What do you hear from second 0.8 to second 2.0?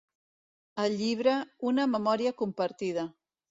El llibre Una